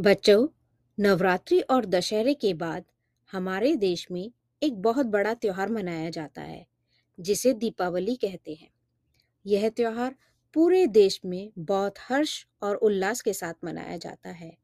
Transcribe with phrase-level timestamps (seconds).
[0.00, 0.48] बच्चों,
[1.00, 2.84] नवरात्रि और दशहरे के बाद
[3.32, 4.32] हमारे देश में
[4.62, 6.66] एक बहुत बड़ा त्योहार मनाया जाता है,
[7.20, 8.70] जिसे दीपावली कहते हैं।
[9.46, 10.14] यह त्योहार
[10.54, 14.56] पूरे देश में बहुत हर्ष और उल्लास के साथ मनाया जाता है।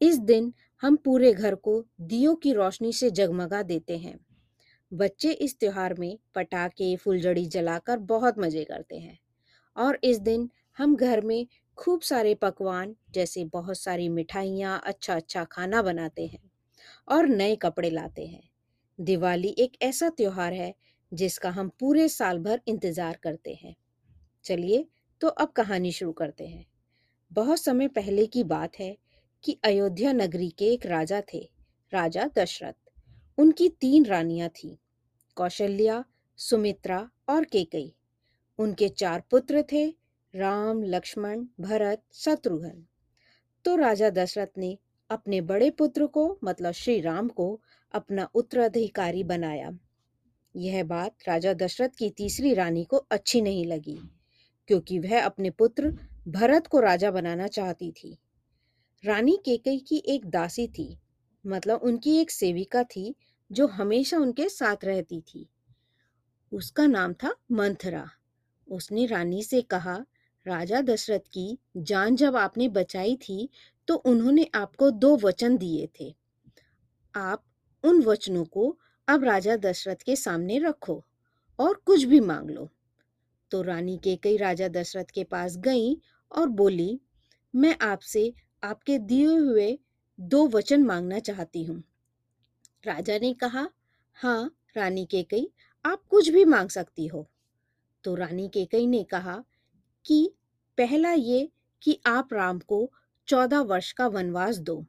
[0.00, 4.18] इस दिन हम पूरे घर को दियों की रोशनी से जगमगा देते हैं।
[4.92, 9.18] बच्चे इस त्योहार में पटाखे, फुलझड़ी जलाकर बहुत मज़े करते हैं
[9.76, 11.46] और इस दिन हम घर में
[11.78, 16.50] खूब सारे पकवान, जैसे बहुत सारी मिठाइयाँ अच्छा अच्छा खाना बनाते हैं
[17.08, 18.42] और नए कपड़े लाते हैं।
[18.98, 20.74] दिवाली एक ऐसा त्योहार है,
[21.12, 23.74] जिसका हम पूरे साल भर इंतज़ार करते हैं।
[24.44, 24.86] चलिए
[25.20, 26.66] तो अब कहानी शुरू करते हैं।
[27.32, 28.96] बहुत समय पहले की बात है
[29.44, 31.48] कि अयोध्या नगरी के एक राजा थे,
[31.92, 32.74] राजा दशरथ।
[33.38, 34.76] उनकी तीन रानियाँ थीं,
[35.36, 36.04] कौशल्या,
[36.38, 37.92] सुमित्रा और केकई।
[38.58, 39.86] उनके चार पुत्र थे
[40.36, 42.84] राम, लक्ष्मण, भरत, शत्रुघ्न।
[43.64, 44.78] तो राजा दशरथ ने
[45.10, 47.60] अपने बड़े पुत्र को मतलब श्री राम को,
[47.94, 49.78] अपना उत्तराधिकारी बनाया।
[50.56, 53.98] यह बात राजा दशरथ की तीसरी रानी को अच्छी नहीं लगी,
[54.68, 55.90] क्योंकि वह अपने पुत्र
[56.28, 58.18] भरत को राजा बनाना चाहती थी।
[59.04, 60.98] रानी केकई की एक दासी थी
[61.46, 63.14] मतलब उनकी एक सेविका थी,
[63.52, 65.48] जो हमेशा उनके साथ रहती थी।
[66.52, 68.10] उसका नाम था मंथरा।
[68.68, 70.04] उसने रानी से कहा
[70.46, 73.48] राजा दशरथ की जान जब आपने बचाई थी
[73.88, 76.14] तो उन्होंने आपको दो वचन दिए थे।
[77.14, 77.44] आप
[77.84, 78.76] उन वचनों को
[79.08, 81.02] अब राजा दशरथ के सामने रखो
[81.58, 82.68] और कुछ भी मांग लो।
[83.50, 85.96] तो रानी के कई राजा दशरथ के पास गई
[86.32, 87.00] और बोली,
[87.54, 89.78] मैं आपसे आपके दिए हुए
[90.18, 91.82] दो वचन मांगना चाहती हूँ।
[92.84, 93.68] राजा ने कहा
[94.16, 95.50] हाँ रानी के कई,
[95.84, 97.26] आप कुछ भी मांग सकती हो।
[98.04, 99.42] तो रानी के कई ने कहा
[100.06, 100.34] कि
[100.78, 101.48] पहला ये
[101.82, 102.90] कि आप राम को
[103.28, 104.84] चौदह वर्ष का वनवास दो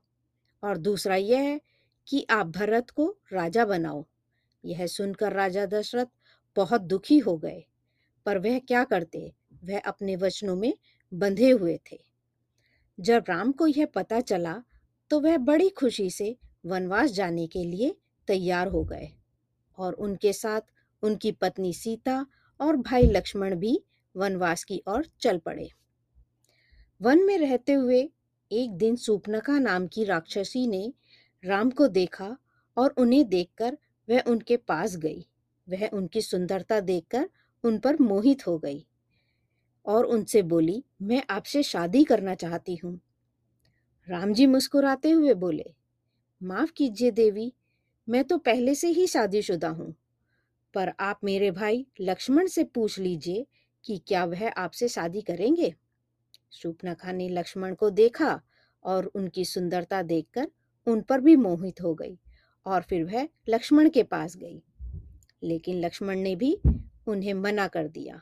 [0.64, 1.60] और दूसरा यह है
[2.08, 4.06] कि आप भरत को राजा बनाओ।
[4.64, 6.06] यह सुनकर राजा दशरथ
[6.56, 7.64] बहुत दुखी हो गए,
[8.26, 9.32] पर वह क्या करते?
[9.64, 10.74] वह अपने वचनों में
[11.14, 12.00] बंधे हुए थे।
[13.00, 14.62] जब राम को यह पता चला
[15.12, 16.36] तो वह बड़ी खुशी से
[16.66, 17.96] वनवास जाने के लिए
[18.28, 19.10] तैयार हो गए
[19.78, 20.62] और उनके साथ
[21.04, 22.26] उनकी पत्नी सीता
[22.60, 23.80] और भाई लक्ष्मण भी
[24.18, 25.70] वनवास की ओर चल पड़े।
[27.02, 28.10] वन में रहते हुए
[28.52, 30.92] एक दिन सूपनका नाम की राक्षसी ने
[31.44, 32.36] राम को देखा
[32.78, 35.26] और उन्हें देखकर वह उनके पास गई।
[35.68, 37.30] वह उनकी सुंदरता देखकर
[37.64, 38.86] उन पर मोहित हो गई
[39.86, 43.00] और उनसे बोली, मैं आपसे शादी करना चाहती हूँ।
[44.08, 45.66] राम जी मुस्कुराते हुए बोले,
[46.42, 47.54] माफ़ कीजिए देवी,
[48.08, 49.94] मैं तो पहले से ही शादीशुदा हूँ,
[50.74, 53.46] पर आप मेरे भाई लक्ष्मण से पूछ लीजिए
[53.88, 55.76] कि क्या वह आपसे शादी करेंगे?
[56.52, 58.42] सूपनखा ने लक्ष्मण को देखा
[58.84, 60.52] और उनकी सुंदरता देखकर
[60.88, 62.20] उन पर भी मोहित हो गई
[62.66, 64.64] और फिर वह लक्ष्मण के पास गई।
[65.44, 66.60] लेकिन लक्ष्मण ने भी
[67.08, 68.22] उन्हें मना कर दिया।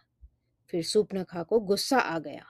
[0.70, 2.46] फिर सूपनखा को गुस्सा आ गया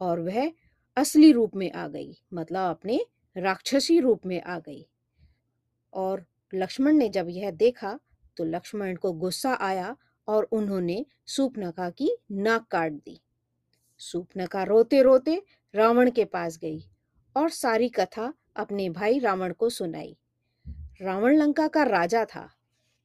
[0.00, 0.52] और वह
[0.96, 3.00] असली रूप में आ गई मतलब अपने
[3.36, 4.86] राक्षसी रूप में आ गई।
[5.92, 8.00] और लक्ष्मण ने जब यह देखा
[8.36, 9.96] तो लक्ष्मण को गुस्सा आया
[10.30, 13.20] और उन्होंने सूपनखा की नाक काट दी।
[14.00, 15.42] सूपनखा रोते रोते
[15.74, 16.80] रावण के पास गई
[17.36, 20.16] और सारी कथा अपने भाई रावण को सुनाई।
[21.02, 22.48] रावण लंका का राजा था,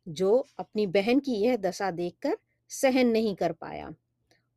[0.08, 2.38] जो अपनी बहन की यह दशा देखकर
[2.72, 3.94] सहन नहीं कर पाया।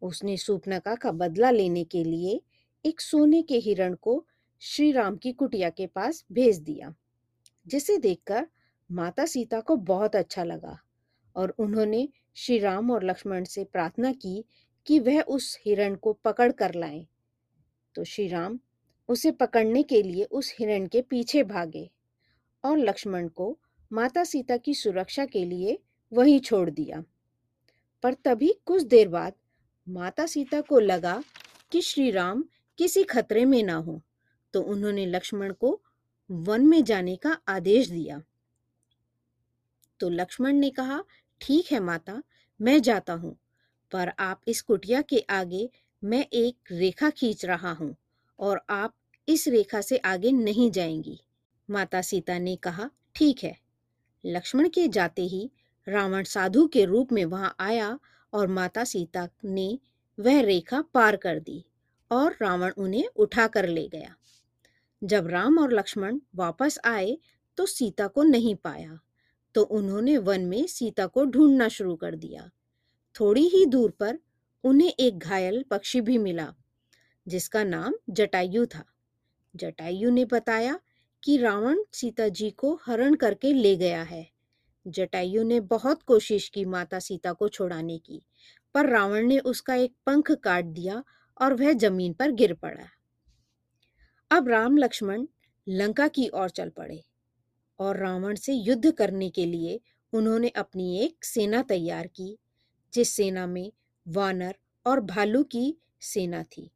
[0.02, 2.40] उसने सूपनका का बदला लेने के लिए
[2.84, 4.24] एक सोने के हिरण को
[4.62, 6.94] श्री राम की कुटिया के पास भेज दिया,
[7.66, 8.46] जिसे देखकर
[8.90, 10.78] माता सीता को बहुत अच्छा लगा
[11.36, 14.44] और उन्होंने श्री राम और लक्ष्मण से प्रार्थना की
[14.86, 17.06] कि वह उस हिरण को पकड़ कर लाए।
[17.94, 18.58] तो श्री राम
[19.08, 21.90] उसे पकड़ने के लिए उस हिरण के पीछे भागे
[22.64, 23.58] और लक्ष्मण को
[23.92, 25.78] माता सीता की सुरक्षा के लिए
[26.12, 27.02] वहीं छोड़ दिया।
[28.02, 29.32] पर तभी कुछ देर बाद
[29.88, 31.22] माता सीता को लगा
[31.72, 32.44] कि श्री राम
[32.78, 34.00] किसी खतरे में ना हो
[34.54, 35.80] तो उन्होंने लक्ष्मण को
[36.30, 38.22] वन में जाने का आदेश दिया।
[40.00, 41.04] तो लक्ष्मण ने कहा
[41.40, 42.22] ठीक है माता,
[42.60, 43.36] मैं जाता हूँ।
[43.92, 45.70] पर आप इस कुटिया के आगे
[46.04, 47.96] मैं एक रेखा खींच रहा हूँ
[48.38, 48.94] और आप
[49.28, 51.20] इस रेखा से आगे नहीं जाएँगी।
[51.70, 53.56] माता सीता ने कहा, ठीक है।
[54.26, 55.50] लक्ष्मण के जाते ही
[55.88, 57.98] रावण साधु के रूप में वहाँ आया
[58.32, 59.78] और माता सीता ने
[60.20, 61.64] वह रेखा पार कर दी
[62.10, 64.14] और रावण उन्हें उठा कर ले गया।
[65.04, 67.18] जब राम और लक्ष्मण वापस आए
[67.56, 68.98] तो सीता को नहीं पाया।
[69.58, 72.50] तो उन्होंने वन में सीता को ढूंढना शुरू कर दिया।
[73.20, 74.18] थोड़ी ही दूर पर
[74.64, 76.54] उन्हें एक घायल पक्षी भी मिला,
[77.28, 78.84] जिसका नाम जटायु था।
[79.56, 80.80] जटायु ने बताया
[81.24, 84.30] कि रावण सीता जी को हरण करके ले गया है।
[84.86, 88.22] जटायु ने बहुत कोशिश की माता सीता को छुड़ाने की,
[88.74, 91.04] पर रावण ने उसका एक पंख काट दिया
[91.40, 92.88] और वह ज़मीन पर गिर पड़ा।
[94.30, 95.26] अब राम लक्ष्मण
[95.68, 97.07] लंका की ओर चल पड़े।
[97.80, 99.80] और रावण से युद्ध करने के लिए
[100.12, 102.38] उन्होंने अपनी एक सेना तैयार की,
[102.92, 103.72] जिस सेना में
[104.06, 104.54] वानर
[104.86, 106.70] और भालू की सेना थी।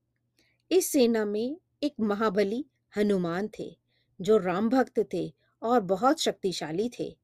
[0.71, 2.65] इस सेना में एक महाबली
[2.97, 3.77] हनुमान थे,
[4.21, 5.33] जो राम भक्त थे
[5.63, 7.17] और बहुत शक्तिशाली थे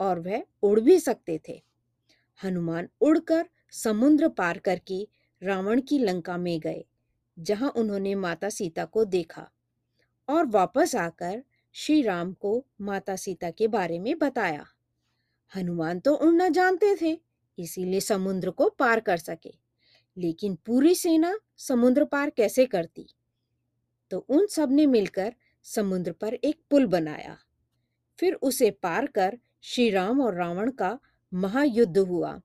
[0.00, 1.62] और वह उड़ भी सकते थे।
[2.40, 5.06] हनुमान उड़कर समुद्र पार करके
[5.42, 6.84] रावण की लंका में गए,
[7.38, 9.48] जहाँ उन्होंने माता सीता को देखा
[10.28, 11.42] और वापस आकर
[11.76, 14.66] श्री राम को माता सीता के बारे में बताया।
[15.52, 17.20] हनुमान तो उड़ना जानते थे,
[17.58, 19.52] इसीलिए समुद्र को पार कर सके,
[20.16, 23.06] लेकिन पूरी सेना समुद्र पार कैसे करती?
[24.10, 27.36] तो उन सबने मिलकर समुद्र पर एक पुल बनाया।
[28.18, 30.98] फिर उसे पार कर श्री राम और रावण का
[31.32, 32.40] महायुद्ध हुआ,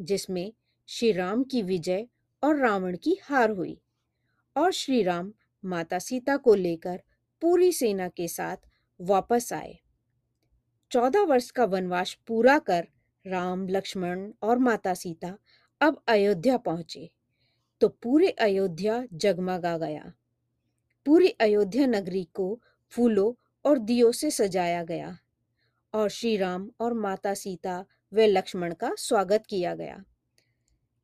[0.00, 0.52] जिसमें
[0.88, 2.06] श्री राम की विजय
[2.42, 3.80] और रावण की हार हुई,
[4.56, 5.32] और श्री राम
[5.64, 7.02] माता सीता को लेकर
[7.42, 8.56] पूरी सेना के साथ
[9.00, 9.78] वापस आए।
[10.90, 12.86] चौदह वर्ष का वनवास पूरा कर
[13.24, 15.36] राम, लक्ष्मण और माता सीता
[15.80, 17.10] अब अयोध्या पहुँचे
[17.80, 20.12] तो पूरे अयोध्या जगमगा गया।
[21.06, 22.60] पूरी अयोध्या नगरी को
[22.92, 23.32] फूलों
[23.64, 25.16] और दियों से सजाया गया
[25.94, 30.02] और श्री राम और माता सीता व लक्ष्मण का स्वागत किया गया।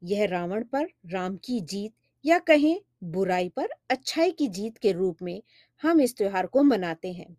[0.02, 1.94] यह रावण पर राम की जीत
[2.24, 5.42] या कहें बुराई पर अच्छाई की जीत के रूप में
[5.82, 7.36] हम इस त्योहार को मनाते हैं।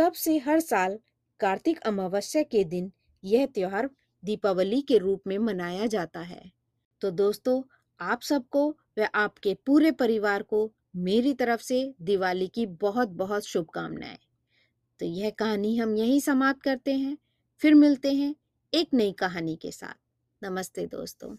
[0.00, 0.98] तब से हर साल
[1.40, 2.92] कार्तिक अमावस्या के दिन
[3.24, 3.90] यह त्योहार
[4.24, 6.52] दीपावली के रूप में मनाया जाता है।
[7.00, 7.62] तो दोस्तों,
[8.00, 14.18] आप सबको व आपके पूरे परिवार को मेरी तरफ़ से दिवाली की बहुत बहुत शुभकामनाएँ।
[15.00, 17.18] तो यह कहानी हम यहीं समाप्त करते हैं।
[17.58, 18.34] फिर मिलते हैं
[18.74, 19.94] एक नई कहानी के साथ।
[20.44, 21.36] नमस्ते दोस्तों।